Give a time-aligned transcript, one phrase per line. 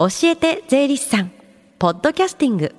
[0.00, 1.30] 教えて税理士さん
[1.78, 2.74] ポッドキャスティング。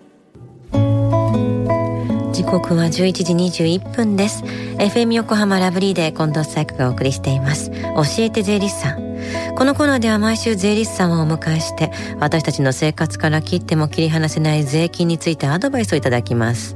[2.34, 3.36] 時刻は11時
[3.76, 4.44] 21分です。
[4.44, 7.70] FM 横浜ラブリーで近藤紗友がお送りしています。
[7.70, 9.11] 教えて税理士さん。
[9.56, 16.76] このコーナーでは毎週税理士さんをお迎えして私たちの生活から切っても切り離せない税金についてアドバイスをいただきます。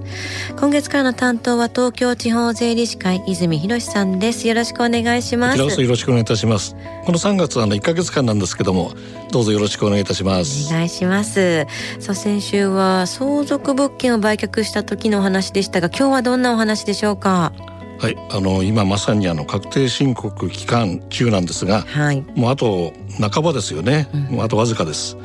[0.60, 4.48] 今月からの担当は東京地方税理士会泉博さんです。
[4.48, 5.58] よろしくお願いします。
[5.58, 6.76] よろしくお願いいたします。
[7.06, 8.92] この3月はあの1ヶ月間なんですけども
[9.32, 10.68] どうぞよろしくお願いいたします。
[10.70, 11.66] お願いします。
[12.00, 17.52] さあ先週は相続物件を売却した時のお話でしたが今日はどんなお話でしょうか？
[18.00, 25.18] はい、あの今まさにあの確定申告期間中なんですが、はい、もうあと半ばですよね、うん、もうあとわずかです。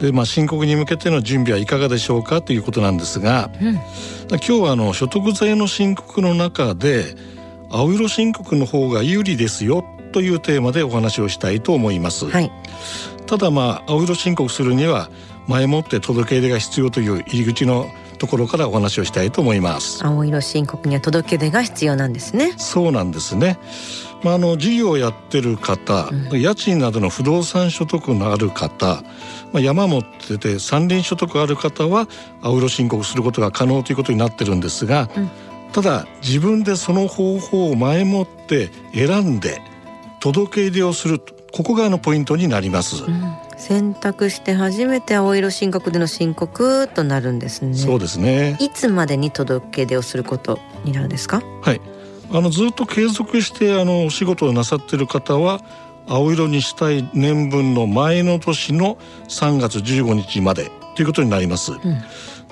[0.00, 7.14] でまあ、申告に向けての準備はいかがでしょうかということなんですが、うん、今日はあの所得税の申告の中で
[7.70, 12.28] 青色申告の方が有利ですよというテーマでお話をしたいと思います。
[12.28, 12.50] はい、
[13.26, 15.08] ただまあ青色申告するには
[15.46, 17.86] 前もって届け出が必要という入り口の
[18.22, 20.06] ところからお話をしたいと思います。
[20.06, 22.54] 青色申告には届け出が必要なんですね。
[22.56, 23.58] そうなんですね。
[24.22, 29.02] まあ、あの事業をやってる方、うん、家賃などの不動産所得のある方、
[29.52, 32.06] まあ、山持ってて山林所得ある方は
[32.42, 35.30] 青色申告することが可能ということになってるんですが、うん、
[35.72, 39.60] ただ自分でその方法を前もって選んで
[40.20, 41.18] 届け出をする
[41.52, 43.02] ここがのポイントになります。
[43.02, 47.74] うん選択して初めて青色申告での申告となるんですね。
[47.74, 48.56] そうですね。
[48.58, 51.42] いつまでに届け出をすることになるんですか？
[51.62, 51.80] はい。
[52.32, 55.60] あのずっと継続してあのお仕事をなさっている方は
[56.08, 61.72] 青色にしたい年分の前の年の3月15日までということになります。
[61.72, 61.78] うん、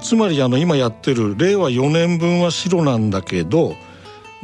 [0.00, 3.74] つまりあの今やってる令和4年分は白なんだけど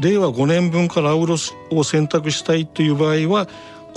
[0.00, 1.36] 令和5年分から青色
[1.70, 3.46] を選択したいという場合は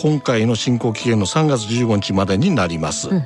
[0.01, 3.09] 今回の進行期限の3月15日までになります。
[3.09, 3.23] うんうん、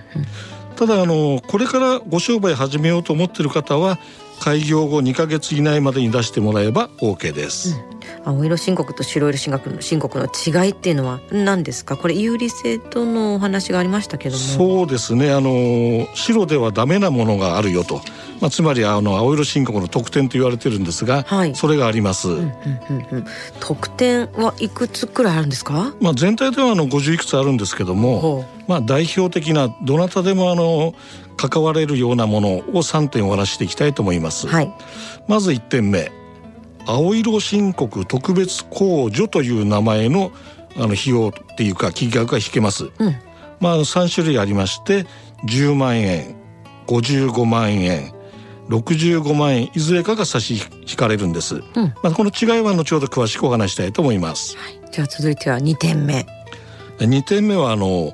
[0.75, 3.99] ただあのこれからご商売始めようと思っている方は
[4.39, 7.77] 開業後2か月以内までに出してもらえば OK です。
[8.25, 8.37] うん。
[8.39, 11.95] 青色申告と白色申告の申告の違いっていうのは何ですか？
[11.95, 14.41] これ有利性とのお話がありましたけども。
[14.41, 15.31] そうですね。
[15.31, 18.01] あの白ではダメなものがあるよと、
[18.43, 22.49] まあ、つまりあの青色申告の特典と言われてるんですが、はい、それがあります、うんうん
[23.11, 23.25] うん、
[23.61, 30.93] 特典はいくつくらいあるんですか、まあ、全体ではあの50いくつあるんですけども、まあ、代表的などなたでもあの
[31.37, 34.73] 関われるようなものを3点お話していきたいと思います、はい、
[35.29, 36.11] まず1点目。
[36.85, 40.33] 青色申告特別控除という名前の
[40.75, 42.89] あの費用っていうか金額が引けます。
[42.99, 43.15] うん、
[43.61, 45.05] まあ3種類ありまして
[45.45, 46.35] 10万円
[46.87, 48.12] 55万円
[48.69, 51.55] 65万円いずれかが差し引かれるんです。
[51.55, 51.63] うん、
[52.01, 54.57] まあこの違いは後ほど詳しくお話したいと思います。
[54.57, 56.25] はい、じゃあ続いては2点目。
[56.99, 58.13] 2点目はあの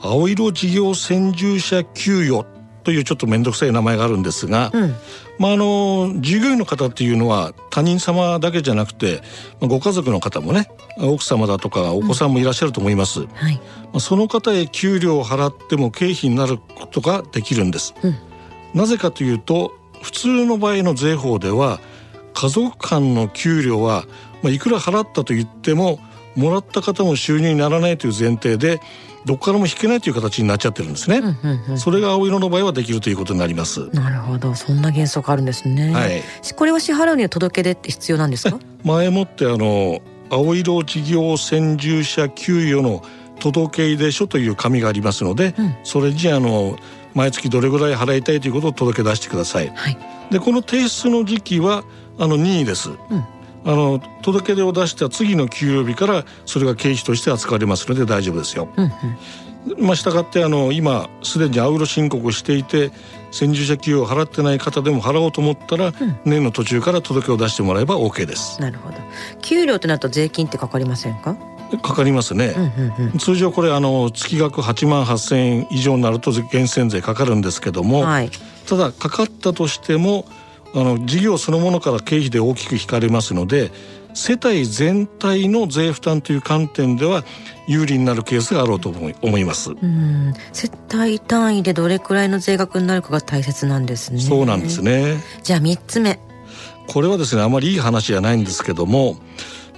[0.00, 2.46] 青色事業先住者給与
[2.84, 4.94] というちょっと面倒くさい名前があるんですが、うん、
[5.38, 9.20] まあ、あの従業員の方っていうのは他人様だけじゃなくて
[9.60, 10.68] ご家族の方もね
[10.98, 13.62] 奥様だとかお子さんもいらっしゃると思います、うんはい、ま
[13.94, 18.14] あ、その方へ給料を払っても経費になることができるんです、うん、
[18.74, 21.80] なぜかというと普通の場合の税法では
[22.34, 24.04] 家族間の給料は、
[24.42, 25.98] まあ、いくら払ったと言っても
[26.36, 28.80] もらった方も収入にならないという前提で
[29.26, 33.90] どこからも引けないという形になっちゃってるんですね、うんうんうん、それが青色の場合はできるということになります。
[33.90, 34.54] なるほど。
[34.54, 36.22] そんな原則あるんですね、はい、
[36.56, 38.58] これは支払うには届け出って必要なんですか？
[38.84, 40.00] 前もってあの
[40.30, 43.02] 青色事業先住者給与の
[43.40, 46.78] 届け出書という紙がありますので、うん、それにあの
[47.14, 49.98] 毎月どれぐらい払いたいということを届け出してください、はい、
[50.30, 51.82] でこの提出の時期は
[52.20, 52.96] あの任意です、うん
[53.62, 58.68] あの届け出を出した次の給与日からそれが経費として扱われますので大丈夫ですよ。
[58.74, 58.92] うん
[59.76, 62.90] うん、まあ、したがってあの今すでにアウロ申告をしていて
[63.30, 65.92] 先住者給与を払ってない方でも払おうと思ったら、うん、
[66.24, 68.58] 年の途中から届けを出してもらえば OK です。
[68.62, 68.96] なるほど。
[69.42, 71.36] 給料となると税金ってかかりませんか？
[71.78, 72.54] かかりますね、
[73.18, 78.30] 通常これあの月額8万8,000円以上になると源泉税かかるんですけども、はい、
[78.66, 80.26] ただかかったとしても
[80.74, 83.70] あの事業そのものから経費で大きく引かれますので
[84.14, 87.24] 世帯全体の税負担という観点では
[87.66, 89.70] 有利になるケースがあろうと思います。
[90.52, 94.20] 世帯単位でどれくらいの税額になるかが大切なんですね。
[94.20, 95.22] そうなんですね。
[95.44, 96.18] じゃあ三つ目。
[96.88, 99.16] これはですねあまりいい話じゃないんですけども、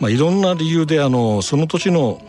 [0.03, 2.21] まあいろんな理由であのその年の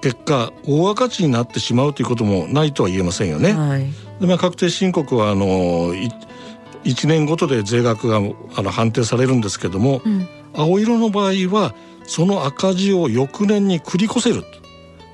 [0.00, 3.52] 結果大赤字になってしまうということもないとは言えませんよね。
[3.52, 3.86] はい、
[4.20, 8.16] でまあ確定申告はあの1年ごとで税額が
[8.56, 14.42] あの判定されるんですけども、うん、青色の場合はその赤字を翌年に繰り越せる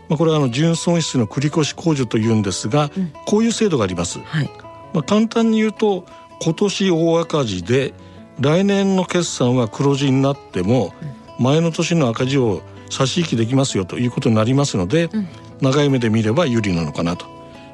[0.09, 4.21] まあ、これはあの純損失の繰越控除というんですが、うん、こういう制度があります。
[4.21, 4.51] はい、
[4.93, 6.05] まあ、簡単に言うと
[6.43, 7.95] 今年大赤字で
[8.39, 10.93] 来年の決算は黒字になっても、
[11.39, 15.29] 前の年の赤字を差し引きできますよということになりますので、うん、
[15.61, 17.27] 長い目で見れば有利なのかなと。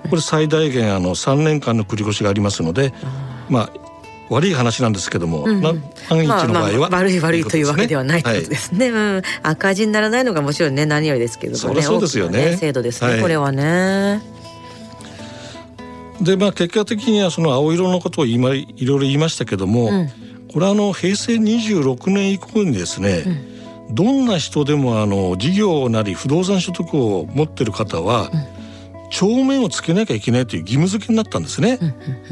[0.08, 2.94] これ最大限あの3年間の繰り越しがありますので、
[3.48, 3.90] まあ
[4.30, 5.74] 悪い話なんですけども、うん、万
[6.08, 14.22] 一の場合は、まあまあ、悪い悪いというわけではないということですね、はい、うん、赤字にならないのがもちろんね何よりですけどもねそうですよね、ね、制度ですね、はい、これはね。
[16.20, 20.08] でまあ結果的にはその青色のことを今いろいろ言いましたけども、うん、
[20.52, 23.24] これはあの平成26年以降にですね、
[23.92, 28.30] どんな人でもあの事業なり不動産所得を持ってる方は、
[29.10, 31.78] 帳面をつけなきゃいけないという義務付けになったんですね。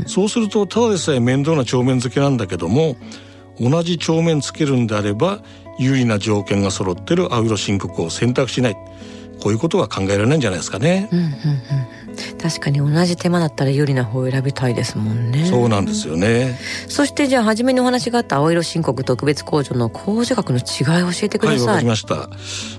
[0.06, 2.96] そうするとただでさえ面倒な帳面付けなんだけども
[3.60, 5.40] 同じ帳面つけるんであれば
[5.78, 8.74] 有利な条件が揃ってる青色申告を選択しない
[9.42, 11.08] こういうことは考えられないんじゃないですかね。
[11.12, 11.32] うんうんうん
[12.40, 15.46] 確かに同じ手間だったら有利な方を選びたいですもんね。
[15.46, 16.58] そうなんですよね。
[16.88, 21.58] そしてじゃあ初めにお話があった青色申告特別控除の控除額の違いを教えてください。
[21.58, 22.14] はいわかりました、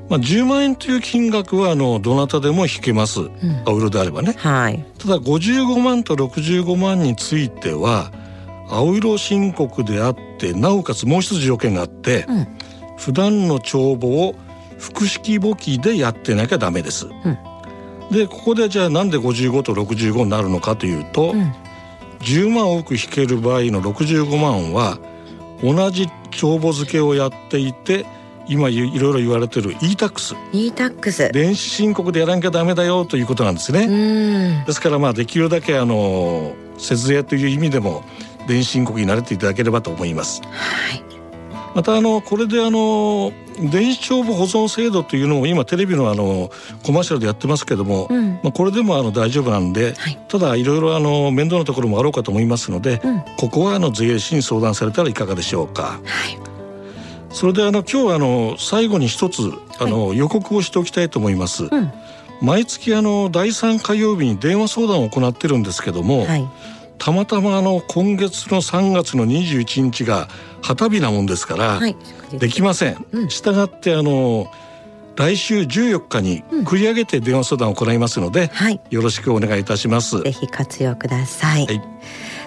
[0.10, 3.30] まあ、10万円という金額はあのどなたでも引けます、うん、
[3.66, 8.12] 青色であればね、はい、ただ55万と65万については
[8.70, 12.48] 青色申告であってなおかつもう一つ条件があって、うん、
[12.98, 14.36] 普段の帳簿を
[14.78, 17.49] 複式簿記でやってなきゃダメです、うん
[18.12, 21.54] でここでじゃあなんで55と65になるのかというと、うん、
[22.20, 24.98] 10万多く引ける場合の65万は
[25.64, 28.06] 同じ帳簿付けをやっていて
[28.48, 34.64] 今いろいろ言われてる e-tax e-tax 電子申告でやらなきゃダメだよということなんですね。
[34.66, 38.04] ですからまあできるだけあの節税という意味でも
[38.48, 40.42] 電子申告に慣れていただければと思います。
[40.42, 41.09] はい
[41.75, 43.31] またあのこれであの
[43.71, 46.50] 電子帳簿保存制度というのを今テレビのあの
[46.83, 55.83] コマーシャルでやってますけども、うん、まあ、これでもあの大丈夫なんで、はい、ただいろいろあの面倒なところもあろうかと思いますので、うん、ここはあの税理士に相談されたらいかがでしょうか。
[55.83, 56.50] はい。
[57.31, 61.66] それであの今日あの最後に一つあの予告をしておきたいと思います。
[61.66, 61.92] うん、
[62.42, 66.50] 毎月あの第3火曜日に電話相談を行ってるんですけども、はい、
[67.00, 70.28] たまたまあの今月の3月の21日が
[70.62, 71.96] 旗日なもんですから、はい、
[72.38, 73.06] できません。
[73.12, 74.51] うん、したがってあの
[75.16, 80.22] 来週14日に繰り上げて電話相談を行いますので、うんはい、よろしくお願いいたします。
[80.22, 81.66] ぜひ活用ください。
[81.66, 81.81] はい、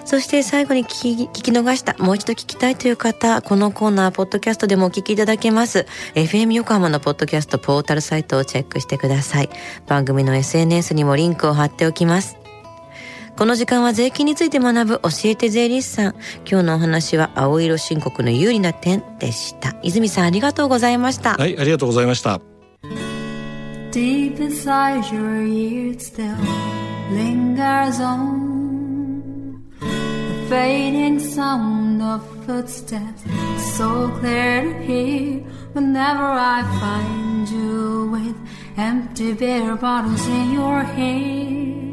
[0.05, 5.85] そして最後に聞き聞き逃した、もう一度聞きたいという方、このコーナー、ポッドキャストでもお聞きいただけます。
[6.15, 9.49] FM 横浜のポッドキャストポータルサイトをチェックしてください。
[9.87, 12.42] 番組の SNS にもリンクを貼っておきます。
[13.35, 16.15] この時間は税金について学ぶ教えて税理士さん。
[16.47, 19.75] 今日のお話は青色申告の有利な点でした。
[19.81, 21.35] 泉さんありがとうございました。
[21.35, 22.39] はい、ありがとうございました。
[23.91, 26.35] Deep inside your ears still
[27.11, 33.23] lingers on The fading sound of footsteps
[33.77, 35.43] So clear to hear
[35.73, 38.35] Whenever I find you with
[38.77, 41.92] Empty beer bottles in your hand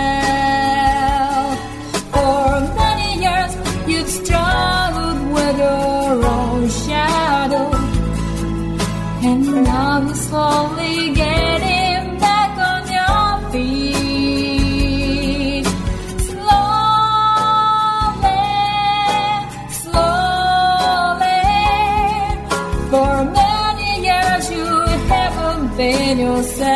[25.81, 26.69] In yourself.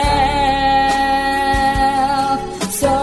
[2.73, 2.93] So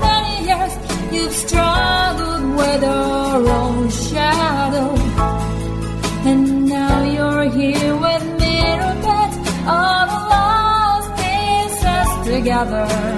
[0.00, 0.72] many years
[1.12, 4.90] you've struggled with your own shadow.
[6.30, 9.36] And now you're here with mirror bits
[9.80, 13.11] of lost pieces together.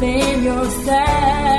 [0.00, 1.53] within yourself.